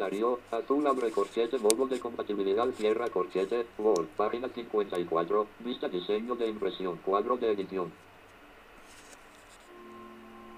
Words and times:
Darío, 0.00 0.40
Azul 0.50 0.86
abre 0.86 1.10
corchete, 1.10 1.58
modo 1.58 1.86
de 1.86 2.00
compatibilidad, 2.00 2.66
cierra 2.72 3.10
corchete, 3.10 3.66
Word, 3.78 4.06
página 4.16 4.48
54, 4.48 5.46
vista 5.60 5.88
diseño 5.90 6.34
de 6.36 6.48
impresión, 6.48 6.96
cuadro 7.04 7.36
de 7.36 7.52
edición. 7.52 7.92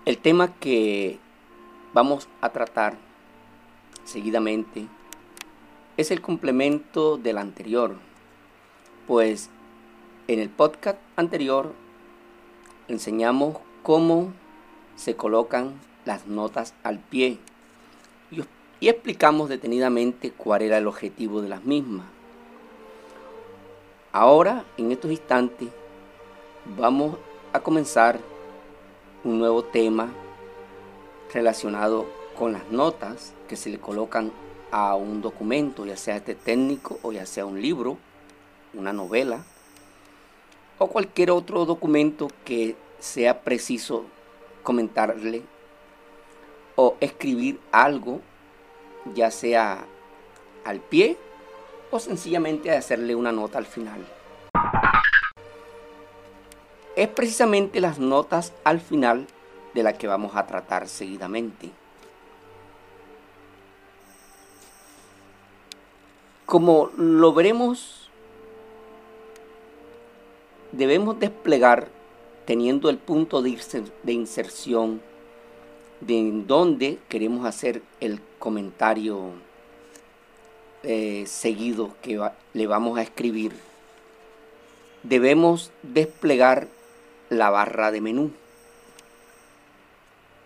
El 0.04 0.18
tema 0.18 0.54
que 0.54 1.18
vamos 1.92 2.28
a 2.40 2.50
tratar 2.50 2.96
seguidamente 4.04 4.86
es 5.96 6.12
el 6.12 6.20
complemento 6.20 7.16
del 7.16 7.38
anterior, 7.38 7.96
pues 9.08 9.50
en 10.28 10.38
el 10.38 10.50
podcast 10.50 10.98
anterior 11.16 11.72
enseñamos 12.86 13.58
cómo 13.82 14.32
se 14.94 15.16
colocan 15.16 15.80
las 16.04 16.28
notas 16.28 16.74
al 16.84 17.00
pie 17.00 17.38
y, 18.30 18.42
y 18.82 18.88
explicamos 18.88 19.48
detenidamente 19.48 20.32
cuál 20.32 20.62
era 20.62 20.76
el 20.76 20.88
objetivo 20.88 21.40
de 21.40 21.48
las 21.48 21.62
mismas. 21.62 22.04
Ahora, 24.10 24.64
en 24.76 24.90
estos 24.90 25.12
instantes, 25.12 25.68
vamos 26.76 27.16
a 27.52 27.60
comenzar 27.60 28.18
un 29.22 29.38
nuevo 29.38 29.62
tema 29.62 30.12
relacionado 31.32 32.06
con 32.36 32.54
las 32.54 32.68
notas 32.72 33.34
que 33.46 33.54
se 33.54 33.70
le 33.70 33.78
colocan 33.78 34.32
a 34.72 34.96
un 34.96 35.22
documento, 35.22 35.86
ya 35.86 35.96
sea 35.96 36.16
este 36.16 36.34
técnico 36.34 36.98
o 37.02 37.12
ya 37.12 37.24
sea 37.24 37.46
un 37.46 37.62
libro, 37.62 37.98
una 38.74 38.92
novela 38.92 39.44
o 40.78 40.88
cualquier 40.88 41.30
otro 41.30 41.66
documento 41.66 42.26
que 42.44 42.74
sea 42.98 43.42
preciso 43.42 44.06
comentarle 44.64 45.44
o 46.74 46.96
escribir 46.98 47.60
algo, 47.70 48.20
ya 49.14 49.30
sea 49.30 49.84
al 50.64 50.80
pie 50.80 51.16
o 51.90 51.98
sencillamente 51.98 52.70
hacerle 52.70 53.14
una 53.14 53.32
nota 53.32 53.58
al 53.58 53.66
final. 53.66 54.06
Es 56.96 57.08
precisamente 57.08 57.80
las 57.80 57.98
notas 57.98 58.52
al 58.64 58.80
final 58.80 59.26
de 59.74 59.82
las 59.82 59.94
que 59.94 60.06
vamos 60.06 60.36
a 60.36 60.46
tratar 60.46 60.88
seguidamente. 60.88 61.70
Como 66.46 66.90
lo 66.96 67.32
veremos, 67.32 68.10
debemos 70.72 71.18
desplegar 71.18 71.88
teniendo 72.44 72.90
el 72.90 72.98
punto 72.98 73.40
de 73.40 74.12
inserción 74.12 75.00
de 76.00 76.42
donde 76.46 76.98
queremos 77.08 77.46
hacer 77.46 77.82
el 78.00 78.20
comentario 78.42 79.30
eh, 80.82 81.22
seguido 81.28 81.94
que 82.02 82.20
le 82.54 82.66
vamos 82.66 82.98
a 82.98 83.02
escribir, 83.02 83.52
debemos 85.04 85.70
desplegar 85.84 86.66
la 87.30 87.50
barra 87.50 87.92
de 87.92 88.00
menú 88.00 88.32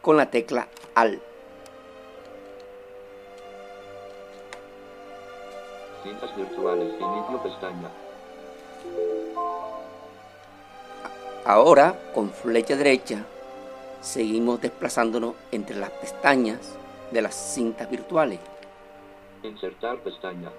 con 0.02 0.18
la 0.18 0.30
tecla 0.30 0.68
AL. 0.94 1.22
Cintas 6.02 6.36
virtuales, 6.36 6.92
inicio 7.00 7.42
pestaña. 7.42 7.90
Ahora, 11.46 11.98
con 12.14 12.30
flecha 12.30 12.76
derecha, 12.76 13.24
seguimos 14.02 14.60
desplazándonos 14.60 15.34
entre 15.50 15.76
las 15.76 15.90
pestañas 15.92 16.76
de 17.10 17.22
las 17.22 17.34
cintas 17.34 17.90
virtuales. 17.90 18.40
Insertar 19.42 19.98
pestaña. 19.98 20.50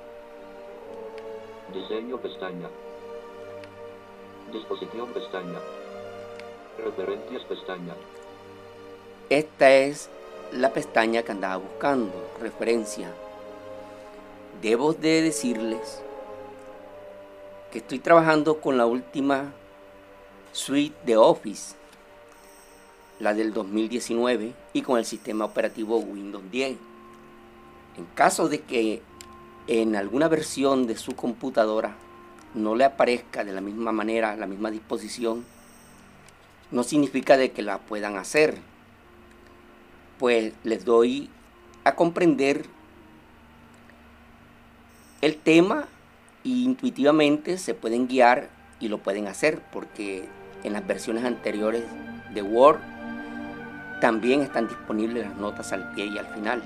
Diseño 1.74 2.18
pestaña. 2.18 2.70
Disposición 4.52 5.08
pestaña. 5.10 5.60
Referencias 6.78 7.44
pestaña. 7.44 7.94
Esta 9.30 9.72
es 9.72 10.10
la 10.54 10.72
pestaña 10.72 11.24
que 11.24 11.32
andaba 11.34 11.58
buscando, 11.58 12.14
referencia. 12.40 13.12
Debo 14.62 14.94
de 14.94 15.22
decirles 15.22 16.02
que 17.72 17.80
estoy 17.80 18.00
trabajando 18.00 18.62
con 18.62 18.78
la 18.78 18.86
última 18.86 19.52
suite 20.54 20.96
de 21.04 21.18
Office, 21.18 21.76
la 23.20 23.34
del 23.34 23.54
2019, 23.54 24.54
y 24.74 24.82
con 24.82 25.00
el 25.00 25.06
sistema 25.06 25.46
operativo 25.46 25.98
Windows 25.98 26.44
10. 26.52 26.78
En 27.98 28.06
caso 28.14 28.48
de 28.48 28.62
que 28.62 29.02
en 29.68 29.96
alguna 29.96 30.28
versión 30.28 30.88
de 30.88 30.98
su 30.98 31.16
computadora 31.16 31.96
no 32.54 32.76
le 32.76 32.86
aparezca 32.86 33.44
de 33.44 33.54
la 33.54 33.62
misma 33.62 33.92
manera, 33.92 34.36
la 34.36 34.48
misma 34.48 34.72
disposición, 34.72 35.46
no 36.72 36.84
significa 36.84 37.38
de 37.38 37.52
que 37.52 37.62
la 37.62 37.80
puedan 37.80 38.18
hacer. 38.18 38.58
Pues 40.20 40.54
les 40.64 40.86
doy 40.86 41.30
a 41.84 41.96
comprender 41.96 42.66
el 45.22 45.38
tema 45.38 45.88
e 46.44 46.50
intuitivamente 46.50 47.58
se 47.58 47.74
pueden 47.74 48.08
guiar 48.08 48.50
y 48.80 48.88
lo 48.88 49.00
pueden 49.00 49.28
hacer 49.28 49.62
porque 49.72 50.28
en 50.64 50.74
las 50.74 50.86
versiones 50.86 51.24
anteriores 51.24 51.84
de 52.38 52.44
Word 52.44 52.78
también 54.00 54.42
están 54.42 54.68
disponibles 54.68 55.26
las 55.28 55.38
notas 55.38 55.74
al 55.74 55.92
pie 55.94 56.06
y 56.06 56.18
al 56.20 56.28
final. 56.28 56.62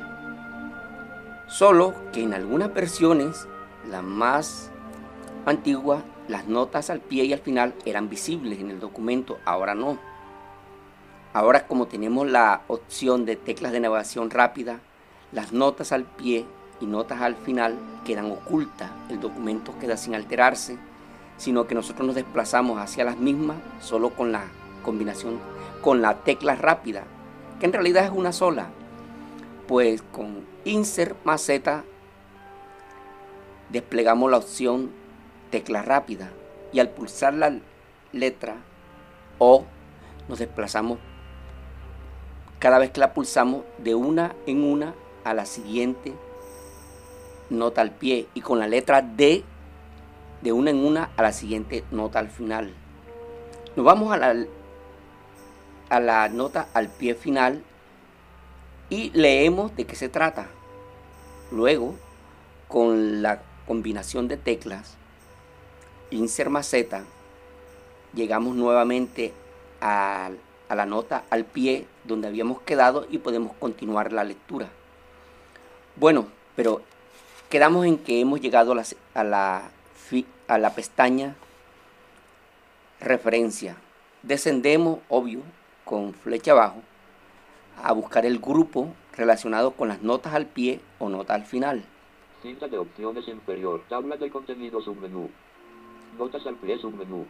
Solo 1.48 1.94
que 2.12 2.24
en 2.24 2.34
algunas 2.34 2.74
versiones, 2.74 3.48
las 3.90 4.04
más 4.04 4.70
antiguas, 5.46 6.04
las 6.28 6.48
notas 6.48 6.90
al 6.90 7.00
pie 7.00 7.24
y 7.24 7.34
al 7.34 7.40
final 7.40 7.74
eran 7.86 8.10
visibles 8.10 8.60
en 8.60 8.70
el 8.70 8.82
documento, 8.82 9.40
ahora 9.46 9.74
no. 9.74 9.98
Ahora 11.34 11.68
como 11.68 11.88
tenemos 11.88 12.30
la 12.30 12.64
opción 12.68 13.26
de 13.26 13.38
teclas 13.38 13.72
de 13.72 13.80
navegación 13.80 14.30
rápida, 14.30 14.82
las 15.32 15.54
notas 15.54 15.94
al 15.94 16.04
pie 16.04 16.46
y 16.82 16.86
notas 16.86 17.22
al 17.22 17.36
final 17.36 17.78
quedan 18.06 18.30
ocultas, 18.30 18.92
el 19.10 19.22
documento 19.22 19.74
queda 19.80 19.96
sin 19.96 20.16
alterarse, 20.16 20.78
sino 21.38 21.66
que 21.66 21.76
nosotros 21.76 22.06
nos 22.06 22.16
desplazamos 22.16 22.78
hacia 22.78 23.06
las 23.06 23.18
mismas 23.18 23.58
solo 23.80 24.10
con 24.10 24.34
la 24.34 24.44
combinación, 24.84 25.40
con 25.82 26.02
la 26.02 26.24
tecla 26.24 26.56
rápida, 26.56 27.04
que 27.60 27.66
en 27.66 27.74
realidad 27.74 28.06
es 28.06 28.12
una 28.12 28.32
sola. 28.32 28.70
Pues 29.68 30.02
con 30.02 30.46
Insert 30.66 31.18
más 31.24 31.42
Z 31.42 31.84
desplegamos 33.70 34.30
la 34.30 34.38
opción 34.38 34.92
tecla 35.50 35.82
rápida 35.82 36.30
y 36.74 36.80
al 36.80 36.90
pulsar 36.90 37.34
la 37.34 37.58
letra 38.12 38.58
O 39.38 39.66
nos 40.28 40.40
desplazamos 40.40 41.00
cada 42.60 42.78
vez 42.78 42.92
que 42.92 43.00
la 43.00 43.14
pulsamos 43.14 43.64
de 43.80 43.96
una 43.96 44.36
en 44.46 44.64
una 44.64 44.94
a 45.24 45.34
la 45.34 45.46
siguiente 45.46 46.14
nota 47.50 47.82
al 47.82 47.92
pie 47.92 48.28
y 48.34 48.42
con 48.42 48.60
la 48.60 48.68
letra 48.68 49.02
D 49.02 49.44
de 50.42 50.52
una 50.52 50.70
en 50.70 50.86
una 50.86 51.10
a 51.18 51.24
la 51.24 51.34
siguiente 51.34 51.84
nota 51.92 52.20
al 52.20 52.30
final. 52.30 52.74
Nos 53.76 53.86
vamos 53.86 54.14
a 54.14 54.18
la, 54.18 54.46
a 55.92 56.00
la 56.00 56.30
nota 56.30 56.70
al 56.74 56.88
pie 56.88 57.16
final 57.16 57.62
y 58.90 59.10
leemos 59.12 59.76
de 59.76 59.86
qué 59.86 59.96
se 59.98 60.08
trata. 60.08 60.48
Luego, 61.52 61.96
con 62.70 63.22
la 63.22 63.42
combinación 63.68 64.30
de 64.30 64.38
teclas, 64.38 64.96
insert 66.10 66.50
más 66.50 66.68
Z, 66.68 67.04
llegamos 68.14 68.56
nuevamente 68.56 69.34
a, 69.82 70.32
a 70.70 70.76
la 70.76 70.86
nota 70.86 71.24
al 71.30 71.44
pie 71.44 71.86
donde 72.06 72.30
habíamos 72.30 72.62
quedado 72.62 73.06
y 73.10 73.18
podemos 73.18 73.54
continuar 73.58 74.14
la 74.14 74.24
lectura. 74.24 74.70
Bueno, 75.98 76.28
pero 76.56 76.82
quedamos 77.50 77.86
en 77.86 77.98
que 77.98 78.22
hemos 78.22 78.40
llegado 78.40 78.72
a 78.72 78.76
la, 78.76 78.86
a 79.14 79.24
la, 79.26 79.64
a 80.48 80.58
la 80.58 80.74
pestaña 80.74 81.36
referencia. 83.02 83.76
Descendemos, 84.24 85.00
obvio, 85.10 85.42
con 85.92 86.14
flecha 86.14 86.54
abajo, 86.54 86.82
a 87.84 87.92
buscar 87.92 88.26
el 88.26 88.40
grupo 88.40 88.94
relacionado 89.18 89.72
con 89.72 89.90
las 89.90 90.02
notas 90.02 90.34
al 90.34 90.46
pie 90.46 90.80
o 91.00 91.10
nota 91.10 91.34
al 91.34 91.44
final. 91.44 91.84
Cinta 92.42 92.70
de 92.70 92.78
opciones 92.78 93.28
inferior. 93.28 93.84
Tabla 93.90 94.16
de 94.16 94.30
contenido 94.30 94.82
submenú. 94.82 95.30
Notas 96.18 96.48
al 96.48 96.56
pie 96.56 96.78
submenú. 96.80 97.26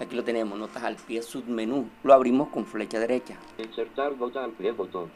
Aquí 0.00 0.16
lo 0.16 0.24
tenemos, 0.24 0.58
notas 0.58 0.84
al 0.84 0.96
pie 0.96 1.20
submenú. 1.20 1.90
Lo 2.02 2.14
abrimos 2.14 2.48
con 2.48 2.64
flecha 2.64 2.98
derecha. 2.98 3.36
Insertar 3.58 4.16
nota 4.16 4.42
al 4.42 4.52
pie 4.52 4.72
botón. 4.72 5.10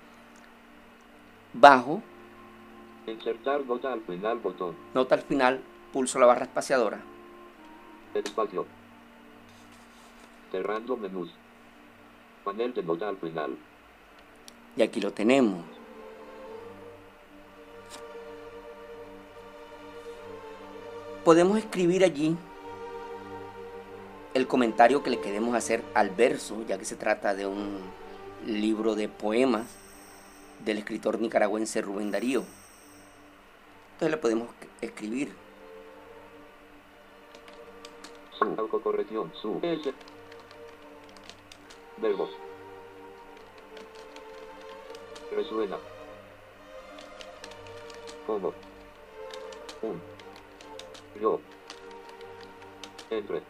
Bajo, 1.55 2.03
Insertar 3.07 3.65
nota 3.65 3.91
al 3.91 4.03
final 4.03 4.39
botón. 4.39 4.77
nota 4.93 5.15
al 5.15 5.23
final, 5.23 5.62
pulso 5.95 6.19
la 6.19 6.27
barra 6.27 6.45
espaciadora. 6.45 7.01
Espacio. 8.12 8.67
Cerrando 10.53 10.99
menús. 10.99 11.33
Panel 12.44 12.75
de 12.75 12.82
nota 12.82 13.08
al 13.08 13.16
final. 13.16 13.56
Y 14.76 14.82
aquí 14.82 15.00
lo 15.00 15.12
tenemos. 15.12 15.64
Podemos 21.25 21.58
escribir 21.58 22.02
allí 22.02 22.37
el 24.32 24.46
comentario 24.46 25.02
que 25.02 25.10
le 25.10 25.20
queremos 25.20 25.54
hacer 25.54 25.82
al 25.94 26.10
verso, 26.10 26.64
ya 26.66 26.78
que 26.78 26.84
se 26.84 26.96
trata 26.96 27.34
de 27.34 27.46
un 27.46 27.78
libro 28.46 28.94
de 28.94 29.08
poemas 29.08 29.66
del 30.64 30.78
escritor 30.78 31.20
nicaragüense 31.20 31.82
Rubén 31.82 32.10
Darío. 32.10 32.44
Entonces 33.92 34.10
le 34.10 34.16
podemos 34.16 34.48
escribir. 34.81 35.32
Su 38.38 38.44
autocorrección. 38.44 39.31
Su 39.34 39.60
S. 39.62 39.92
Verbos. 42.00 42.31
Resuena. 45.31 45.76
Como. 48.26 48.55
Un. 49.82 50.00
Yo. 51.20 51.41
Entre. 53.11 53.43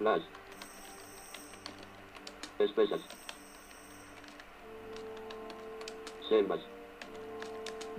Las. 0.00 0.22
Espesas. 2.58 3.00
Selvas. 6.28 6.60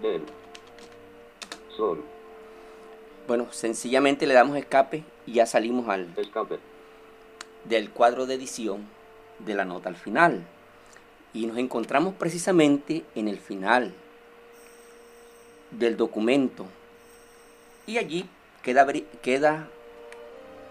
Del. 0.02 0.24
Sol. 1.75 2.04
Bueno, 3.28 3.48
sencillamente 3.52 4.25
le 4.28 4.34
damos 4.34 4.58
escape 4.58 5.04
y 5.25 5.34
ya 5.34 5.46
salimos 5.46 5.90
al, 5.90 6.14
Escape. 6.18 6.60
Del 7.65 7.89
cuadro 7.89 8.25
de 8.25 8.36
edición 8.36 8.88
de 9.39 9.56
la 9.56 9.65
nota 9.65 9.89
al 9.89 9.95
final. 9.95 10.44
Y 11.33 11.45
nos 11.45 11.57
encontramos 11.57 12.13
precisamente 12.13 13.04
en 13.15 13.27
el 13.27 13.39
final 13.39 13.94
del 15.71 15.98
documento. 15.98 16.65
Y 17.88 17.98
allí 17.98 18.30
queda, 18.62 18.86
queda 19.21 19.68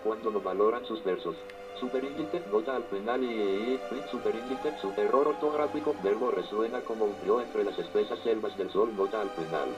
Cuando 0.05 0.31
no 0.31 0.41
valoran 0.41 0.85
sus 0.87 1.03
versos. 1.05 1.37
Superíndice, 1.79 2.41
nota 2.53 2.77
al 2.77 2.85
final 2.85 3.25
y, 3.25 3.27
y 3.27 3.81
superíndice, 4.09 4.73
su 4.81 4.93
error 5.01 5.29
ortográfico, 5.29 5.97
verbo 6.03 6.31
resuena 6.31 6.81
como 6.83 7.07
un 7.07 7.17
río 7.25 7.41
entre 7.41 7.65
las 7.65 7.77
espesas 7.77 8.21
selvas 8.23 8.57
del 8.57 8.71
sol, 8.71 8.95
nota 8.97 9.21
al 9.21 9.31
final. 9.31 9.69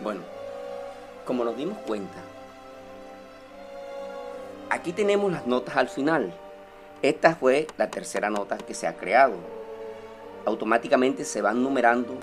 Bueno, 0.00 0.20
como 1.26 1.44
nos 1.44 1.56
dimos 1.56 1.76
cuenta, 1.78 2.22
aquí 4.68 4.92
tenemos 4.92 5.32
las 5.32 5.44
notas 5.46 5.76
al 5.76 5.88
final. 5.88 6.32
Esta 7.02 7.34
fue 7.34 7.66
la 7.78 7.90
tercera 7.90 8.28
nota 8.30 8.58
que 8.58 8.74
se 8.74 8.86
ha 8.86 8.96
creado. 8.96 9.34
Automáticamente 10.44 11.24
se 11.24 11.40
van 11.42 11.62
numerando 11.62 12.14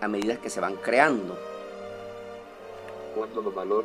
a 0.00 0.08
medida 0.08 0.36
que 0.36 0.50
se 0.50 0.60
van 0.60 0.76
creando. 0.76 1.36
Cuando 3.14 3.42
no 3.42 3.50
valor, 3.50 3.84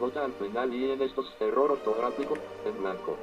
nota 0.00 0.24
al 0.24 0.32
final 0.32 0.74
y 0.74 0.90
en 0.90 1.00
estos, 1.02 1.32
error 1.40 1.72
ortográfico, 1.72 2.36
en 2.64 2.80
blanco. 2.82 3.16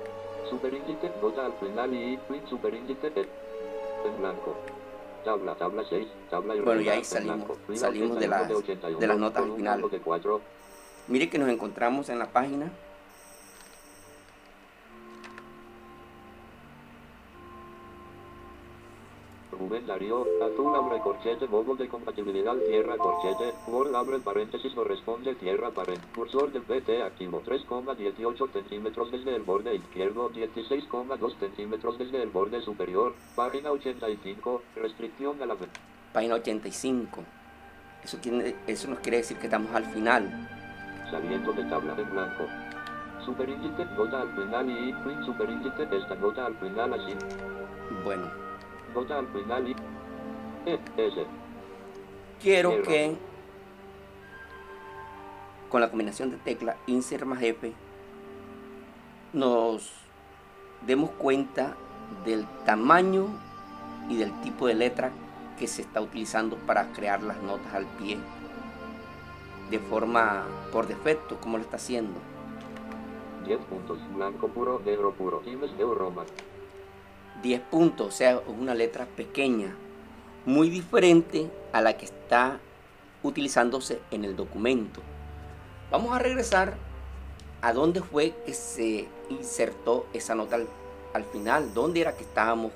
Superíndice, 0.50 1.12
nota 1.22 1.46
al 1.46 1.54
final 1.54 1.94
y, 1.94 2.14
y 2.14 2.50
superíndice, 2.50 3.08
en, 3.08 4.18
blanco. 4.20 4.56
Tabla, 5.26 5.54
tabla 5.56 5.84
6, 5.88 6.08
tabla 6.30 6.56
Bueno, 6.64 6.82
y 6.82 6.90
ahí 6.90 7.04
salimos- 7.04 7.58
salimos 7.76 8.18
de 8.20 8.28
81 8.28 8.28
las- 8.28 8.52
81, 8.52 9.00
de 9.00 9.08
las 9.08 9.18
notas 9.18 9.38
al 9.38 9.44
columna 9.50 9.72
final. 9.74 9.80
1 9.84 9.90
de 9.90 10.00
4, 10.00 10.42
Mire 11.08 11.30
que 11.30 11.38
nos 11.38 11.50
encontramos 11.50 12.10
en 12.10 12.18
la 12.20 12.28
página 12.28 12.72
Darío, 19.80 20.26
azul 20.44 20.76
abre 20.76 21.00
corchete, 21.00 21.48
modo 21.48 21.76
de 21.76 21.88
compatibilidad 21.88 22.56
tierra 22.68 22.98
corchete, 22.98 23.54
Word 23.68 23.96
abre 23.96 24.20
paréntesis 24.20 24.74
corresponde 24.74 25.34
tierra 25.36 25.70
paréntesis, 25.72 26.12
cursor 26.14 26.52
del 26.52 26.62
PT 26.64 27.02
activo 27.04 27.42
3,18 27.46 28.52
centímetros 28.52 29.12
desde 29.12 29.36
el 29.36 29.44
borde 29.44 29.74
izquierdo, 29.76 30.30
16,2 30.32 31.40
centímetros 31.40 31.98
desde 31.98 32.22
el 32.22 32.30
borde 32.30 32.62
superior, 32.62 33.14
página 33.36 33.72
85, 33.72 34.62
restricción 34.76 35.42
a 35.42 35.46
la... 35.46 35.56
página 36.14 36.36
85. 36.36 37.22
Eso, 38.04 38.18
quiere- 38.22 38.56
eso 38.68 38.90
nos 38.90 39.00
quiere 39.00 39.18
decir 39.18 39.38
que 39.38 39.46
estamos 39.46 39.74
al 39.74 39.86
final. 39.86 40.50
Saliendo 41.10 41.54
de 41.54 41.64
tabla 41.66 41.96
en 41.98 42.10
blanco. 42.12 42.44
Superíndice, 43.26 43.86
nota 43.98 44.22
al 44.22 44.36
final 44.36 44.70
y 44.70 44.94
print 45.04 45.24
superíndice, 45.26 45.84
esta 45.92 46.16
nota 46.16 46.46
al 46.48 46.56
final 46.56 46.94
así, 46.94 47.14
Bueno, 48.04 48.26
nota 48.94 49.20
al 49.20 49.28
final 49.28 49.68
y... 49.70 49.76
S. 50.66 51.26
quiero 52.40 52.84
que 52.84 53.16
con 55.70 55.82
la 55.82 55.90
combinación 55.90 56.30
de 56.30 56.38
tecla 56.38 56.78
Insert 56.86 57.26
más 57.26 57.42
F 57.42 57.74
nos 59.34 59.92
demos 60.86 61.10
cuenta 61.12 61.76
del 62.26 62.46
tamaño 62.66 63.28
y 64.10 64.18
del 64.18 64.32
tipo 64.42 64.68
de 64.68 64.76
letra 64.76 65.12
que 65.58 65.68
se 65.68 65.82
está 65.82 66.02
utilizando 66.02 66.58
para 66.58 66.92
crear 66.92 67.24
las 67.24 67.42
notas 67.42 67.74
al 67.74 67.86
pie 67.86 68.18
de 69.70 69.80
forma 69.80 70.44
por 70.72 70.86
defecto, 70.88 71.38
como 71.40 71.58
lo 71.58 71.64
está 71.64 71.78
haciendo. 71.78 72.20
10 73.46 73.60
puntos, 73.62 74.00
blanco 74.14 74.50
puro, 74.50 74.82
negro 74.86 75.14
puro, 75.14 75.40
Times 75.40 75.72
New 75.78 75.94
Roman. 75.96 76.26
10 77.42 77.62
puntos, 77.62 78.08
o 78.08 78.12
sea, 78.12 78.40
una 78.48 78.76
letra 78.76 79.06
pequeña, 79.06 79.76
muy 80.46 80.70
diferente 80.70 81.50
a 81.72 81.82
la 81.82 81.98
que 81.98 82.06
está 82.06 82.60
utilizándose 83.24 84.00
en 84.12 84.26
el 84.26 84.36
documento. 84.36 85.02
Vamos 85.92 86.16
a 86.16 86.20
regresar 86.20 86.76
a 87.62 87.74
dónde 87.74 88.02
fue 88.02 88.34
que 88.46 88.54
se 88.54 89.08
insertó 89.30 90.08
esa 90.14 90.36
nota 90.36 90.56
al, 90.56 90.68
al 91.14 91.24
final, 91.26 91.74
dónde 91.74 92.02
era 92.02 92.16
que 92.16 92.24
estábamos 92.24 92.72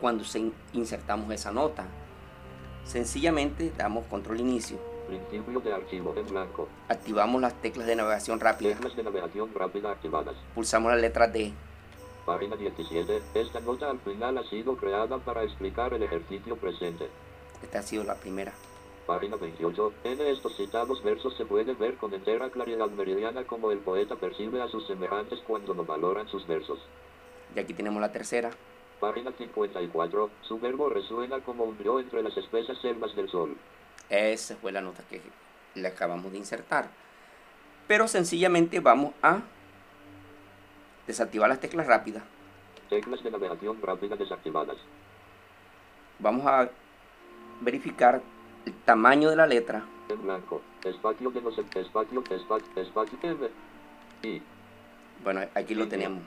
cuando 0.00 0.24
se 0.24 0.50
insertamos 0.72 1.30
esa 1.32 1.52
nota. 1.52 1.86
Sencillamente 2.84 3.72
damos 3.76 4.04
control 4.06 4.40
inicio. 4.40 4.78
Principio 5.06 5.60
de 5.60 5.72
archivo 5.72 6.14
en 6.16 6.26
blanco. 6.26 6.68
Activamos 6.88 7.40
las 7.40 7.54
teclas 7.54 7.86
de 7.86 7.96
navegación 7.96 8.40
rápida. 8.40 8.74
Teclas 8.74 8.96
de 8.96 9.02
navegación 9.02 9.50
rápida 9.54 9.92
activadas. 9.92 10.34
Pulsamos 10.54 10.90
la 10.90 10.98
letra 10.98 11.28
D. 11.28 11.52
Página 12.24 12.56
17. 12.56 13.22
Esta 13.34 13.60
nota 13.60 13.90
al 13.90 14.00
final 14.00 14.38
ha 14.38 14.44
sido 14.44 14.76
creada 14.76 15.18
para 15.18 15.42
explicar 15.42 15.92
el 15.92 16.02
ejercicio 16.02 16.56
presente. 16.56 17.08
Esta 17.62 17.80
ha 17.80 17.82
sido 17.82 18.04
la 18.04 18.14
primera. 18.14 18.52
Página 19.06 19.36
28. 19.36 19.92
En 20.04 20.20
estos 20.22 20.56
citados 20.56 21.02
versos 21.02 21.36
se 21.36 21.44
puede 21.44 21.74
ver 21.74 21.96
con 21.96 22.14
entera 22.14 22.48
claridad 22.48 22.88
meridiana 22.88 23.44
como 23.44 23.70
el 23.70 23.78
poeta 23.78 24.16
percibe 24.16 24.62
a 24.62 24.68
sus 24.68 24.86
semejantes 24.86 25.40
cuando 25.46 25.74
no 25.74 25.84
valoran 25.84 26.26
sus 26.28 26.46
versos. 26.46 26.78
Y 27.54 27.58
aquí 27.60 27.74
tenemos 27.74 28.00
la 28.00 28.10
tercera. 28.10 28.50
Página 29.00 29.30
54. 29.32 30.30
Su 30.48 30.58
verbo 30.58 30.88
resuena 30.88 31.40
como 31.40 31.64
un 31.64 31.76
río 31.76 32.00
entre 32.00 32.22
las 32.22 32.34
espesas 32.38 32.78
selvas 32.80 33.14
del 33.14 33.28
sol. 33.28 33.54
Esa 34.08 34.56
fue 34.56 34.72
la 34.72 34.80
nota 34.80 35.02
que 35.10 35.20
le 35.74 35.88
acabamos 35.88 36.32
de 36.32 36.38
insertar. 36.38 36.88
Pero 37.86 38.08
sencillamente 38.08 38.80
vamos 38.80 39.12
a 39.22 39.42
desactivar 41.06 41.48
las 41.48 41.60
teclas 41.60 41.86
rápidas. 41.86 42.22
Teclas 42.88 43.22
de 43.22 43.30
navegación 43.30 43.80
rápida 43.82 44.16
desactivadas. 44.16 44.76
Vamos 46.18 46.46
a 46.46 46.68
verificar 47.60 48.22
el 48.66 48.72
tamaño 48.84 49.30
de 49.30 49.36
la 49.36 49.46
letra. 49.46 49.84
En 50.08 50.22
blanco. 50.22 50.62
Espacio 50.84 51.30
de 51.30 51.40
los 51.40 51.58
espacio, 51.58 52.22
espacio, 52.30 52.82
espacio, 52.82 53.18
M. 53.22 53.48
Y. 54.22 54.42
Bueno, 55.22 55.40
aquí 55.54 55.74
lo 55.74 55.88
tenemos. 55.88 56.22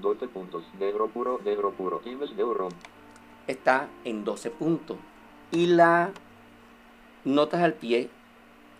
12 0.00 0.28
puntos. 0.28 0.64
Negro 0.78 1.08
puro, 1.08 1.40
negro 1.44 1.70
puro. 1.72 2.02
Oro. 2.44 2.68
Está 3.46 3.88
en 4.04 4.24
12 4.24 4.50
puntos. 4.50 4.96
Y 5.50 5.66
las 5.66 6.10
notas 7.24 7.62
al 7.62 7.74
pie 7.74 8.08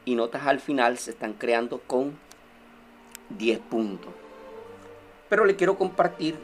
y 0.05 0.15
notas 0.15 0.47
al 0.47 0.61
final 0.61 0.99
se 0.99 1.11
están 1.11 1.35
creando 1.35 1.79
con 1.79 2.19
10 3.39 3.59
puntos. 3.61 4.13
Pero 5.29 5.45
le 5.45 5.57
quiero 5.57 5.77
compartir 5.77 6.37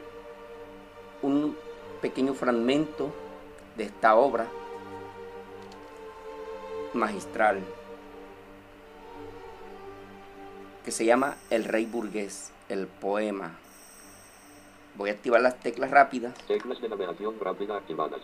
un 1.21 1.55
pequeño 2.01 2.33
fragmento 2.33 3.11
de 3.77 3.83
esta 3.85 4.15
obra 4.15 4.47
magistral 6.93 7.61
que 10.83 10.91
se 10.91 11.05
llama 11.05 11.37
El 11.49 11.65
Rey 11.65 11.85
Burgués, 11.85 12.51
el 12.67 12.87
poema. 12.87 13.51
Voy 14.95 15.09
a 15.09 15.13
activar 15.13 15.41
las 15.41 15.59
teclas 15.59 15.91
rápidas. 15.91 16.33
Teclas 16.47 16.81
de 16.81 16.89
navegación 16.89 17.35
rápida 17.39 17.77
activadas. 17.77 18.21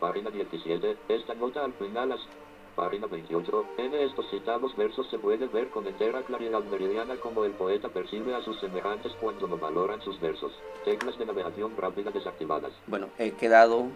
Página 0.00 0.30
17. 0.30 0.96
Esta 1.08 1.34
nota 1.34 1.64
al 1.64 1.72
final 1.74 2.18
Página 2.74 3.06
28. 3.06 3.66
En 3.78 3.94
estos 3.94 4.28
citados 4.30 4.76
versos 4.76 5.08
se 5.10 5.18
puede 5.18 5.46
ver 5.46 5.68
con 5.70 5.86
entera 5.86 6.22
claridad 6.22 6.62
meridiana 6.64 7.16
como 7.16 7.44
el 7.44 7.52
poeta 7.52 7.88
percibe 7.88 8.34
a 8.34 8.42
sus 8.42 8.58
semejantes 8.60 9.12
cuando 9.20 9.46
no 9.46 9.56
valoran 9.56 10.00
sus 10.02 10.20
versos. 10.20 10.52
Teclas 10.84 11.16
de 11.18 11.26
navegación 11.26 11.76
rápida 11.76 12.10
desactivadas. 12.10 12.72
Bueno, 12.86 13.08
he 13.18 13.32
quedado 13.32 13.86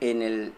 en 0.00 0.22
el 0.22 0.52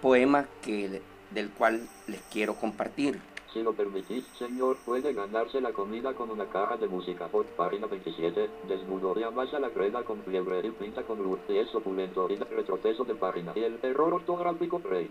poema 0.00 0.46
que, 0.62 1.02
del 1.30 1.50
cual 1.50 1.88
les 2.06 2.20
quiero 2.32 2.54
compartir. 2.54 3.20
Si 3.52 3.62
lo 3.62 3.72
permitís, 3.72 4.24
señor, 4.38 4.76
puede 4.84 5.14
ganarse 5.14 5.60
la 5.60 5.72
comida 5.72 6.12
con 6.12 6.30
una 6.30 6.46
caja 6.46 6.76
de 6.76 6.88
música. 6.88 7.26
Por 7.28 7.46
página 7.46 7.86
27, 7.86 8.50
desnudo 8.68 9.18
y 9.18 9.22
amasa 9.22 9.58
la 9.58 9.70
creda 9.70 10.02
con 10.04 10.22
fiebre 10.24 10.60
y 10.66 10.70
pinta 10.72 11.02
con 11.04 11.22
luz 11.22 11.38
y 11.48 11.56
es 11.56 11.74
opulento 11.74 12.28
y 12.30 12.36
retroceso 12.36 13.04
de 13.04 13.14
página. 13.14 13.52
Y 13.54 13.64
el 13.64 13.78
error 13.82 14.12
ortográfico 14.12 14.78
rey. 14.84 15.10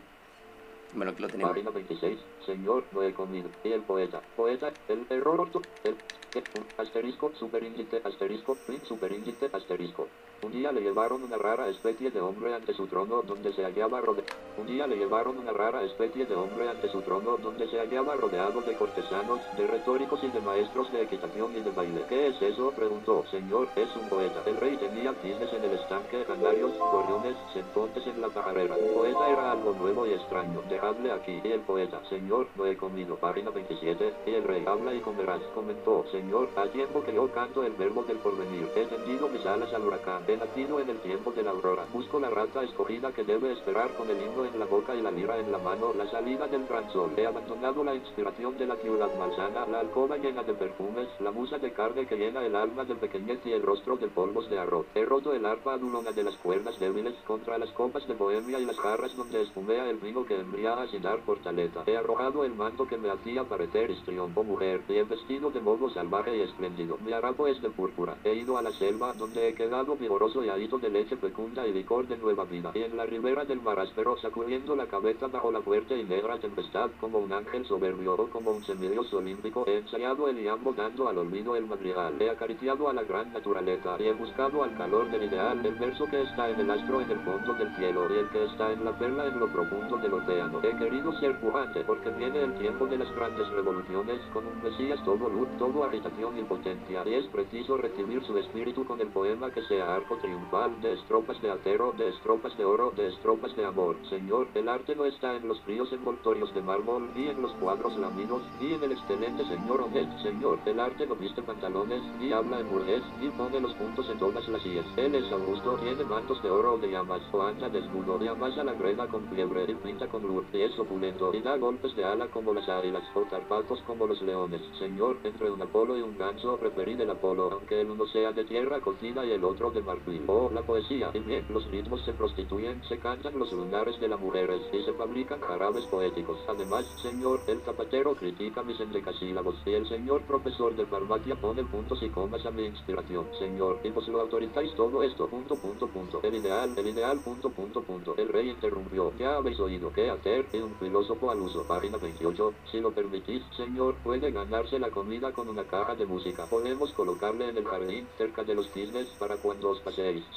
Bueno, 0.96 1.12
aquí 1.12 1.22
lo 1.22 1.30
tenemos. 1.30 1.52
Página 1.52 1.72
26, 1.72 2.28
señor, 2.40 2.88
no 2.92 3.04
he 3.04 3.14
comido. 3.14 3.54
Y 3.64 3.72
el 3.72 3.86
poeta, 3.86 4.25
poeta, 4.36 4.80
el 4.88 5.06
error 5.10 5.42
orto, 5.42 5.68
el, 5.84 6.02
el 6.34 6.48
asterisco, 6.78 7.34
superíndice, 7.36 8.02
asterisco, 8.04 8.64
fin, 8.66 8.84
superíndice, 8.86 9.50
asterisco. 9.54 10.14
Un 10.42 10.51
día 10.51 10.72
le 10.72 10.82
llevaron 10.82 11.24
una 11.24 11.38
rara 11.38 11.68
especie 11.70 12.12
de 12.12 12.22
hombre 12.22 12.54
ante 12.54 12.74
su 12.74 12.86
trono 12.88 13.22
donde 13.24 13.51
se 13.54 13.63
hallaba 13.63 14.01
rodeado. 14.01 14.30
Un 14.58 14.68
día 14.68 14.86
le 14.86 14.96
llevaron 14.96 15.38
una 15.38 15.51
rara 15.51 15.82
especie 15.84 16.25
de 16.25 16.36
hombre 16.36 16.70
ante 16.70 16.88
su 16.89 17.01
trono 17.01 17.38
donde 17.38 17.68
se 17.68 17.80
hallaba 17.80 18.15
rodeado 18.15 18.62
de 18.62 18.75
cortesanos, 18.75 19.39
de 19.58 19.65
retóricos 19.65 20.24
y 20.24 20.27
de 20.27 20.39
maestros 20.42 20.92
de 20.92 21.01
equitación 21.01 21.56
y 21.58 21.62
de 21.62 21.72
baile. 21.72 22.06
¿Qué 22.08 22.27
es 22.27 22.42
eso? 22.42 22.72
preguntó. 22.72 23.25
Señor, 23.32 23.70
es 23.75 23.96
un 23.96 24.08
poeta. 24.08 24.44
El 24.46 24.58
rey 24.58 24.77
tenía 24.77 25.13
cisnes 25.15 25.51
en 25.51 25.63
el 25.63 25.72
estanque, 25.72 26.24
canarios, 26.25 26.77
gorriones, 26.77 27.36
sentontes 27.54 28.06
en 28.06 28.22
la 28.22 28.30
pajarera. 28.30 28.75
Un 28.75 28.94
poeta 28.94 29.30
era 29.30 29.51
algo 29.51 29.74
nuevo 29.74 30.06
y 30.06 30.13
extraño. 30.13 30.62
Dejadle 30.70 31.12
aquí. 31.12 31.42
Y 31.44 31.51
el 31.51 31.62
poeta, 31.62 32.01
señor, 32.08 32.48
no 32.56 32.65
he 32.65 32.77
comido. 32.77 33.15
Página 33.15 33.50
27. 33.50 34.13
Y 34.27 34.34
el 34.36 34.44
rey 34.44 34.63
habla 34.68 34.94
y 34.94 35.00
comerás. 35.00 35.42
Comentó, 35.56 36.06
señor, 36.12 36.50
al 36.56 36.72
tiempo 36.72 37.04
que 37.04 37.13
yo 37.13 37.32
canto 37.32 37.63
el 37.63 37.74
verbo 37.74 38.04
del 38.04 38.18
porvenir. 38.18 38.70
He 38.75 38.86
tendido 38.86 39.27
mis 39.27 39.46
alas 39.46 39.74
al 39.74 39.86
huracán. 39.88 40.24
He 40.36 40.38
nacido 40.38 40.82
en 40.82 40.89
el 40.89 41.00
tiempo 41.00 41.32
de 41.32 41.44
la 41.44 41.51
aurora. 41.51 41.86
Busco 41.94 42.20
la 42.20 42.30
rata 42.30 42.62
escogida 42.62 43.13
que 43.13 43.24
debe 43.24 43.54
esperar 43.54 43.94
con 43.94 44.10
el 44.10 44.22
himno 44.22 44.44
en 44.44 44.60
la 44.60 44.65
boca 44.65 44.94
y 44.94 45.01
la 45.01 45.10
lira 45.10 45.39
en 45.39 45.50
la 45.50 45.60
mano 45.60 45.94
la 45.94 46.12
salida 46.12 46.46
del 46.48 46.68
gran 46.68 46.92
sol. 46.92 47.12
He 47.15 47.25
abandonado 47.25 47.86
la 47.86 47.96
inspiración 47.96 48.58
de 48.58 48.65
la 48.65 48.75
ciudad 48.75 49.18
malsana, 49.18 49.65
la 49.65 49.80
alcoba 49.80 50.18
llena 50.18 50.44
de 50.44 50.54
perfumes, 50.54 51.08
la 51.22 51.32
musa 51.32 51.58
de 51.58 51.72
carne 51.72 52.06
que 52.06 52.18
llena 52.18 52.46
el 52.46 52.54
alma 52.54 52.84
de 52.84 52.96
pequeñez 52.96 53.39
y 53.46 53.54
el 53.54 53.62
rostro 53.62 53.96
de 53.96 54.08
polvos 54.08 54.50
de 54.50 54.60
arroz. 54.60 54.86
He 54.94 55.06
roto 55.06 55.32
el 55.32 55.46
arpa 55.46 55.75
adulona 55.75 56.12
de 56.12 56.24
las 56.24 56.36
cuerdas 56.36 56.77
débiles 56.82 57.15
contra 57.25 57.58
las 57.58 57.72
copas 57.72 58.06
de 58.06 58.15
bohemia 58.15 58.60
y 58.60 58.65
las 58.65 58.77
jarras 58.77 59.15
donde 59.15 59.42
espumea 59.42 59.89
el 59.89 60.00
vino 60.00 60.25
que 60.25 60.38
embriaga 60.38 60.86
sin 60.88 61.01
dar 61.01 61.20
fortaleza. 61.20 61.84
He 61.86 61.96
arrojado 61.96 62.44
el 62.44 62.56
manto 62.56 62.86
que 62.89 62.98
me 62.98 63.10
hacía 63.10 63.46
parecer 63.46 63.89
histrión 63.89 64.34
o 64.36 64.44
mujer 64.44 64.82
y 64.89 64.96
he 64.96 65.04
vestido 65.06 65.50
de 65.51 65.62
modo 65.62 65.89
salvaje 65.92 66.36
y 66.36 66.42
espléndido. 66.42 66.98
Mi 67.06 67.13
harapo 67.13 67.48
es 67.48 67.62
de 67.62 67.70
púrpura. 67.70 68.18
He 68.25 68.36
ido 68.36 68.58
a 68.58 68.62
la 68.62 68.72
selva 68.72 69.13
donde 69.13 69.48
he 69.48 69.54
quedado 69.54 69.96
vigoroso 70.15 70.45
y 70.45 70.50
ahito 70.50 70.77
de 70.77 70.89
leche 70.89 71.17
fecunda 71.17 71.67
y 71.67 71.74
licor 71.74 72.07
de 72.07 72.17
nueva 72.17 72.45
vida. 72.45 72.72
Y 72.74 72.84
en 72.84 72.95
la 72.95 73.05
ribera 73.05 73.43
del 73.43 73.62
mar 73.62 73.77
áspero 73.79 74.15
sacudiendo 74.17 74.74
la 74.74 74.86
cabeza 74.88 75.27
bajo 75.27 75.51
la 75.51 75.62
fuerte 75.62 75.98
y 75.98 76.05
negra 76.05 76.39
tempestad 76.39 76.89
como 77.01 77.19
un 77.19 77.34
ángel 77.34 77.65
soberbio 77.65 78.13
o 78.13 78.29
como 78.29 78.51
un 78.51 78.63
semidios 78.63 79.13
olímpico. 79.13 79.65
He 79.67 79.79
ensayado 79.79 80.29
el 80.29 80.41
yambo 80.41 80.72
dando 80.72 81.10
al 81.10 81.17
olvido 81.17 81.57
el 81.57 81.65
madrigal. 81.65 82.13
He 82.22 82.29
acariciado 82.29 82.88
a 82.88 82.93
la 82.93 83.03
gran 83.03 83.34
naturaleza 83.34 83.98
y 84.00 84.03
he 84.03 84.13
buscado 84.13 84.63
al 84.63 84.77
calor 84.77 85.12
del 85.12 85.24
ideal 85.24 85.65
el 85.65 85.75
verso 85.75 86.05
que 86.05 86.22
está 86.22 86.50
en 86.50 86.62
el 86.62 86.72
astro 86.72 87.01
en 87.01 87.12
el 87.12 87.19
fondo 87.19 87.53
del 87.53 87.75
cielo 87.75 88.07
y 88.10 88.17
el 88.19 88.29
que 88.29 88.45
está 88.45 88.72
en 88.72 88.86
la 88.86 88.98
perla 88.98 89.27
en 89.27 89.38
lo 89.38 89.51
profundo 89.51 89.98
del 89.98 90.13
océano. 90.13 90.62
He 90.63 90.77
querido 90.77 91.12
ser 91.19 91.38
pujante 91.41 91.84
porque 91.84 92.10
viene 92.12 92.41
el 92.41 92.57
tiempo 92.57 92.88
de 92.88 93.00
las 93.00 93.13
grandes 93.15 93.50
revoluciones 93.50 94.22
con 94.31 94.45
un 94.48 94.63
mesías 94.63 95.03
todo 95.03 95.27
luz, 95.27 95.50
todo 95.57 95.84
agitación 95.84 96.39
y 96.39 96.43
potencia. 96.43 97.03
Y 97.05 97.15
es 97.15 97.25
preciso 97.27 97.75
recibir 97.75 98.24
su 98.24 98.38
espíritu 98.38 98.86
con 98.86 99.01
el 99.01 99.07
poema 99.10 99.51
que 99.51 99.62
sea 99.63 99.95
triunfal 100.14 100.80
de 100.82 100.94
estropas 100.94 101.42
de 101.42 101.50
acero, 101.50 101.94
de 101.98 102.10
estropas 102.10 102.56
de 102.58 102.66
oro, 102.66 102.92
de 102.96 103.08
estropas 103.08 103.56
de 103.56 103.66
amor. 103.66 103.96
Señor, 104.10 104.48
el 104.54 104.70
arte 104.70 104.96
no 104.96 105.06
está 105.06 105.36
en 105.36 105.48
los 105.48 105.60
fríos 105.62 105.92
envoltorios 105.92 106.54
de 106.54 106.62
mármol, 106.62 107.10
ni 107.16 107.28
en 107.28 107.42
los 107.42 107.52
cuadros 107.54 107.98
laminos, 107.98 108.44
ni 108.62 108.74
en 108.74 108.84
el 108.84 108.92
excelente 108.92 109.44
señor 109.46 109.82
Onet. 109.82 110.08
Señor, 110.22 110.60
el 110.66 110.80
arte 110.80 111.08
no 111.08 111.16
viste 111.16 111.42
pantalones, 111.42 112.02
ni 112.20 112.32
habla 112.32 112.60
en 112.60 112.70
burgués, 112.70 113.02
ni 113.20 113.30
pone 113.30 113.60
los 113.60 113.74
puntos 113.74 114.08
en 114.10 114.20
todas 114.20 114.48
las 114.48 114.62
sillas. 114.62 114.86
Él 114.96 115.16
es 115.16 115.32
Augusto, 115.32 115.78
tiene 115.82 116.04
mantos 116.04 116.42
de 116.44 116.50
oro 116.52 116.76
o 116.76 116.78
de 116.78 116.92
llamas, 116.92 117.22
o 117.32 117.42
anda 117.42 117.68
desnudo, 117.68 118.24
y 118.24 118.28
amasa 118.28 118.64
la 118.64 118.74
greda 118.74 119.08
con 119.08 119.28
fiebre, 119.30 119.66
y 119.68 119.76
pinta 119.76 120.08
con 120.08 120.22
luz, 120.22 120.46
y 120.54 120.62
es 120.62 120.78
opulento, 120.78 121.34
y 121.34 121.42
da 121.42 121.58
golpes 121.58 121.96
de 121.96 122.06
ala 122.06 122.28
como 122.28 122.54
las 122.54 122.70
águilas, 122.70 123.04
o 123.16 123.22
tarpatos 123.22 123.82
como 123.88 124.06
los 124.06 124.22
leones. 124.22 124.62
Señor, 124.78 125.18
entre 125.24 125.50
un 125.50 125.62
apolo 125.62 125.98
y 125.98 126.02
un 126.02 126.16
ganso, 126.18 126.58
preferí 126.58 126.94
el 126.94 127.10
apolo, 127.10 127.50
aunque 127.52 127.82
el 127.82 127.90
uno 127.90 128.06
sea 128.08 128.32
de 128.32 128.46
tierra 128.46 128.80
cocida 128.80 129.26
y 129.26 129.32
el 129.32 129.44
otro 129.44 129.72
de 129.72 129.82
mar 129.82 129.95
Oh, 130.28 130.50
la 130.54 130.62
poesía. 130.62 131.10
Bien, 131.10 131.46
los 131.50 131.70
ritmos 131.72 132.04
se 132.04 132.14
prostituyen, 132.14 132.82
se 132.88 133.00
cantan 133.00 133.38
los 133.38 133.52
lunares 133.52 134.00
de 134.00 134.08
las 134.08 134.20
mujeres 134.20 134.62
y 134.74 134.84
se 134.84 134.94
fabrican 134.94 135.40
jarabes 135.42 135.86
poéticos. 135.86 136.38
Además, 136.48 136.86
señor, 137.02 137.42
el 137.48 137.62
zapatero 137.62 138.16
critica 138.16 138.64
mis 138.64 138.80
endecasílabos 138.80 139.56
y 139.66 139.74
el 139.74 139.88
señor 139.88 140.22
profesor 140.24 140.75
de 140.75 140.86
farmacia 140.86 141.36
pone 141.36 141.64
puntos 141.64 142.02
y 142.04 142.10
comas 142.10 142.46
a 142.46 142.52
mi 142.52 142.66
inspiración. 142.66 143.28
Señor, 143.40 143.80
y 143.84 143.90
vos 143.90 144.08
lo 144.08 144.22
autorizáis 144.22 144.74
todo 144.75 145.04
esto, 145.04 145.28
punto, 145.28 145.56
punto, 145.56 145.88
punto. 145.88 146.20
El 146.24 146.36
ideal, 146.36 146.74
el 146.78 146.88
ideal, 146.88 147.20
punto, 147.20 147.50
punto, 147.50 147.82
punto. 147.82 148.16
El 148.18 148.30
rey 148.30 148.50
interrumpió. 148.50 149.14
Ya 149.18 149.38
habéis 149.38 149.60
oído 149.60 149.92
que 149.94 150.10
hacer 150.10 150.46
y 150.54 150.58
un 150.58 150.75
filósofo 150.75 151.32
al 151.32 151.40
uso. 151.40 151.64
Página 151.68 151.98
28. 151.98 152.54
Si 152.72 152.80
lo 152.80 152.92
permitís, 152.92 153.44
señor, 153.56 153.96
puede 154.04 154.32
ganarse 154.32 154.80
la 154.80 154.90
comida 154.90 155.32
con 155.32 155.48
una 155.48 155.64
caja 155.64 155.96
de 155.96 156.06
música. 156.06 156.46
Podemos 156.46 156.92
colocarle 156.94 157.50
en 157.50 157.58
el 157.58 157.66
jardín, 157.66 158.08
cerca 158.18 158.44
de 158.44 158.56
los 158.56 158.70
cisnes, 158.72 159.08
para 159.20 159.38
cuando 159.38 159.70
os 159.70 159.80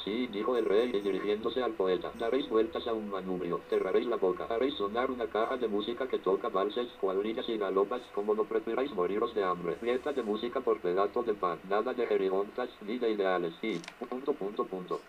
Sí, 0.03 0.27
dijo 0.27 0.55
el 0.57 0.65
rey, 0.65 0.91
dirigiéndose 0.91 1.63
al 1.63 1.71
poeta. 1.71 2.11
Daréis 2.19 2.47
vueltas 2.49 2.85
a 2.87 2.93
un 2.93 3.09
manubrio, 3.09 3.61
cerraréis 3.69 4.05
la 4.05 4.17
boca, 4.17 4.45
haréis 4.49 4.75
sonar 4.75 5.09
una 5.09 5.25
caja 5.25 5.57
de 5.57 5.67
música 5.67 6.07
que 6.07 6.19
toca 6.19 6.49
valses, 6.49 6.87
cuadrillas 7.01 7.49
y 7.49 7.57
galopas, 7.57 8.01
como 8.13 8.35
no 8.35 8.43
prefiráis 8.43 8.91
moriros 8.91 9.33
de 9.33 9.43
hambre. 9.43 9.75
Fiesta 9.75 10.13
de 10.13 10.21
música 10.21 10.61
por 10.61 10.79
pedazo 10.79 11.23
de 11.23 11.33
pan, 11.33 11.59
nada 11.67 11.93
de 11.93 12.05
jerigonzas, 12.05 12.69
ni 12.81 12.99
de 12.99 13.11
ideales, 13.11 13.53
y 13.63 13.79
punto, 14.05 14.33
punto, 14.33 14.65
punto. 14.65 15.01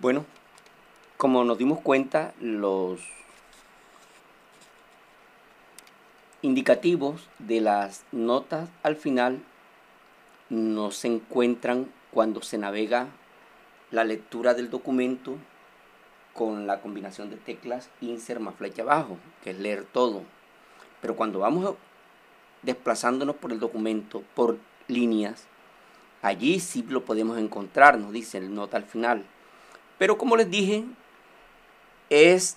Bueno, 0.00 0.26
como 1.16 1.44
nos 1.44 1.58
dimos 1.58 1.80
cuenta, 1.80 2.34
los 2.40 3.00
indicativos 6.42 7.28
de 7.38 7.60
las 7.60 8.04
notas 8.10 8.68
al 8.82 8.96
final 8.96 9.40
no 10.50 10.90
se 10.90 11.06
encuentran 11.06 11.86
cuando 12.12 12.42
se 12.42 12.58
navega 12.58 13.08
la 13.90 14.04
lectura 14.04 14.54
del 14.54 14.70
documento 14.70 15.36
con 16.34 16.66
la 16.66 16.80
combinación 16.80 17.30
de 17.30 17.36
teclas 17.36 17.90
insert 18.00 18.40
más 18.40 18.54
flecha 18.54 18.82
abajo, 18.82 19.18
que 19.42 19.50
es 19.50 19.58
leer 19.58 19.84
todo. 19.84 20.22
Pero 21.00 21.16
cuando 21.16 21.40
vamos 21.40 21.74
desplazándonos 22.62 23.36
por 23.36 23.52
el 23.52 23.60
documento, 23.60 24.22
por 24.34 24.58
líneas, 24.88 25.46
allí 26.22 26.60
sí 26.60 26.84
lo 26.88 27.04
podemos 27.04 27.38
encontrar, 27.38 27.98
nos 27.98 28.12
dice 28.12 28.38
el 28.38 28.54
nota 28.54 28.76
al 28.76 28.84
final. 28.84 29.24
Pero 29.98 30.16
como 30.16 30.36
les 30.36 30.50
dije, 30.50 30.84
es 32.08 32.56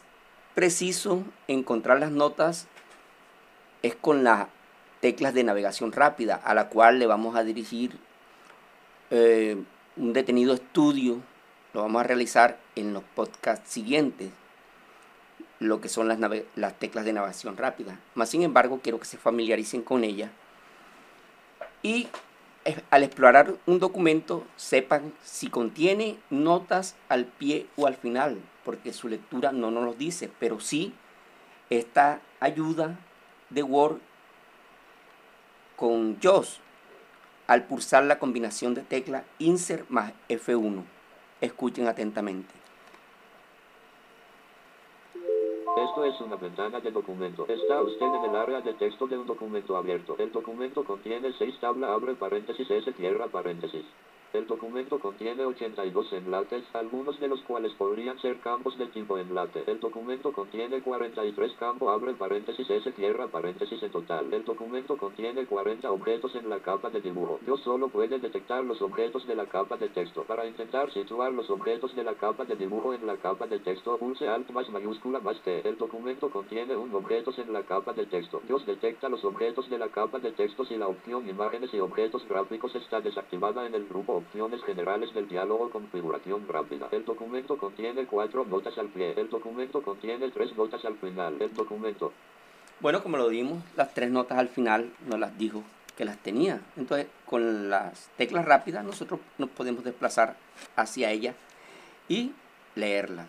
preciso 0.54 1.24
encontrar 1.48 2.00
las 2.00 2.12
notas 2.12 2.68
es 3.82 3.96
con 3.96 4.24
las 4.24 4.48
teclas 5.00 5.34
de 5.34 5.44
navegación 5.44 5.92
rápida, 5.92 6.36
a 6.36 6.54
la 6.54 6.70
cual 6.70 6.98
le 6.98 7.06
vamos 7.06 7.36
a 7.36 7.44
dirigir 7.44 8.00
eh, 9.12 9.58
un 9.98 10.14
detenido 10.14 10.54
estudio, 10.54 11.22
lo 11.74 11.82
vamos 11.82 12.02
a 12.02 12.04
realizar 12.04 12.60
en 12.76 12.94
los 12.94 13.04
podcasts 13.04 13.72
siguientes, 13.72 14.30
lo 15.60 15.82
que 15.82 15.90
son 15.90 16.08
las, 16.08 16.20
las 16.56 16.80
teclas 16.80 17.06
de 17.06 17.14
navegación 17.14 17.58
rápida. 17.58 18.00
Más 18.14 18.30
sin 18.30 18.44
embargo, 18.44 18.80
quiero 18.84 19.00
que 19.00 19.06
se 19.06 19.18
familiaricen 19.18 19.82
con 19.82 20.04
ellas 20.04 20.32
y 21.82 22.08
al 22.90 23.04
explorar 23.04 23.54
un 23.68 23.80
documento 23.80 24.44
sepan 24.56 25.14
si 25.24 25.50
contiene 25.50 26.18
notas 26.30 26.96
al 27.10 27.26
pie 27.26 27.68
o 27.76 27.86
al 27.86 27.96
final, 27.96 28.40
porque 28.64 28.92
su 28.92 29.08
lectura 29.08 29.52
no 29.52 29.70
nos 29.70 29.86
lo 29.86 29.94
dice, 29.94 30.32
pero 30.40 30.60
sí 30.60 30.94
esta 31.70 32.22
ayuda 32.40 32.98
de 33.50 33.64
Word 33.64 34.00
con 35.76 36.20
JOS 36.20 36.60
al 37.48 37.64
pulsar 37.66 38.04
la 38.04 38.20
combinación 38.20 38.74
de 38.74 38.82
tecla 38.82 39.24
Insert 39.40 39.90
más 39.90 40.14
F1. 40.30 40.84
Escuchen 41.42 41.88
atentamente. 41.88 42.54
Esto 45.78 46.06
es 46.06 46.20
una 46.22 46.38
ventana 46.38 46.80
de 46.80 46.92
documento. 46.92 47.46
Está 47.48 47.82
usted 47.82 48.06
en 48.06 48.30
el 48.30 48.36
área 48.36 48.62
de 48.62 48.74
texto 48.74 49.08
de 49.08 49.18
un 49.18 49.28
documento 49.28 49.76
abierto. 49.76 50.16
El 50.18 50.32
documento 50.32 50.84
contiene 50.84 51.34
seis 51.38 51.56
tabla 51.60 51.94
abre 51.94 52.16
paréntesis 52.16 52.70
S 52.70 52.92
tierra 52.94 53.28
paréntesis. 53.28 53.86
El 54.36 54.48
documento 54.48 55.00
contiene 55.00 55.46
82 55.46 56.12
enlaces, 56.12 56.66
algunos 56.74 57.18
de 57.22 57.30
los 57.30 57.42
cuales 57.44 57.72
podrían 57.76 58.20
ser 58.20 58.38
campos 58.42 58.78
de 58.78 58.88
tipo 58.88 59.18
enlace. 59.18 59.64
El 59.66 59.80
documento 59.80 60.34
contiene 60.34 60.82
43 60.82 61.54
campos, 61.54 61.90
abre 61.90 62.14
paréntesis 62.16 62.70
S 62.70 62.92
tierra 62.92 63.28
paréntesis 63.28 63.82
en 63.82 63.92
total. 63.92 64.34
El 64.34 64.44
documento 64.44 64.98
contiene 64.98 65.46
40 65.46 65.90
objetos 65.90 66.36
en 66.36 66.50
la 66.50 66.60
capa 66.60 66.90
de 66.90 67.00
dibujo. 67.00 67.40
Yo 67.48 67.56
solo 67.58 67.88
puede 67.88 68.20
detectar 68.20 68.62
los 68.66 68.82
objetos 68.82 69.26
de 69.26 69.36
la 69.36 69.46
capa 69.46 69.78
de 69.78 69.88
texto. 69.88 70.24
Para 70.24 70.46
intentar 70.46 70.92
situar 70.92 71.32
los 71.32 71.50
objetos 71.50 71.96
de 71.96 72.04
la 72.04 72.16
capa 72.16 72.44
de 72.44 72.58
dibujo 72.58 72.94
en 72.94 73.08
la 73.08 73.16
capa 73.16 73.48
de 73.48 73.60
texto, 73.60 73.98
pulse 73.98 74.28
Alt 74.28 74.50
más 74.52 74.70
mayúscula 74.70 75.22
más 75.22 75.40
T. 75.44 75.66
El 75.66 75.78
documento 75.78 76.30
contiene 76.30 76.76
un 76.76 76.94
objetos 76.94 77.40
en 77.40 77.54
la 77.54 77.64
capa 77.64 77.94
de 77.94 78.06
texto. 78.06 78.42
Dios 78.48 78.66
detecta 78.66 79.08
los 79.08 79.24
objetos 79.24 79.70
de 79.70 79.78
la 79.78 79.88
capa 79.88 80.20
de 80.20 80.34
texto 80.34 80.66
si 80.66 80.76
la 80.76 80.90
opción 80.90 81.30
imágenes 81.30 81.74
y 81.74 81.80
objetos 81.80 82.28
gráficos 82.28 82.76
está 82.76 83.00
desactivada 83.00 83.66
en 83.66 83.76
el 83.76 83.88
grupo 83.88 84.25
opciones 84.26 84.64
generales 84.64 85.14
del 85.14 85.28
diálogo 85.28 85.70
configuración 85.70 86.48
rápida. 86.48 86.88
El 86.92 87.06
documento 87.06 87.58
contiene 87.58 88.06
cuatro 88.06 88.46
notas 88.46 88.78
al 88.78 88.88
pie. 88.88 89.14
El 89.16 89.30
documento 89.30 89.82
contiene 89.82 90.30
tres 90.32 90.56
notas 90.56 90.84
al 90.86 90.98
final. 90.98 91.42
El 91.42 91.54
documento. 91.54 92.12
Bueno, 92.80 93.02
como 93.02 93.18
lo 93.18 93.30
dimos, 93.30 93.64
las 93.76 93.94
tres 93.94 94.10
notas 94.10 94.38
al 94.38 94.50
final 94.50 94.92
nos 95.08 95.20
las 95.20 95.38
dijo 95.38 95.64
que 95.96 96.06
las 96.06 96.18
tenía. 96.18 96.62
Entonces, 96.76 97.08
con 97.26 97.70
las 97.70 98.10
teclas 98.18 98.46
rápidas 98.46 98.84
nosotros 98.84 99.20
nos 99.38 99.50
podemos 99.50 99.84
desplazar 99.84 100.36
hacia 100.76 101.12
ellas 101.12 101.36
y 102.10 102.34
leerlas. 102.76 103.28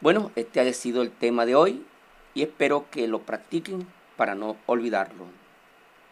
Bueno, 0.00 0.30
este 0.36 0.60
ha 0.60 0.72
sido 0.72 1.02
el 1.02 1.10
tema 1.10 1.46
de 1.46 1.54
hoy 1.54 1.84
y 2.34 2.42
espero 2.42 2.86
que 2.90 3.08
lo 3.08 3.20
practiquen 3.20 3.86
para 4.16 4.34
no 4.34 4.56
olvidarlo. 4.66 5.26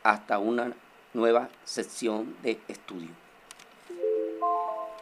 Hasta 0.02 0.38
una 0.38 0.72
nueva 1.14 1.48
sección 1.64 2.36
de 2.42 2.58
estudio. 2.68 3.23